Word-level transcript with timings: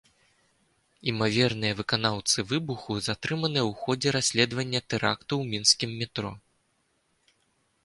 Імаверныя 1.11 1.73
выканаўцы 1.81 2.45
выбуху 2.53 2.97
затрыманыя 3.09 3.63
ў 3.69 3.71
ходзе 3.83 4.09
расследавання 4.17 4.79
тэракту 4.95 5.31
ў 5.41 5.55
мінскім 5.55 5.91
метро. 6.03 6.31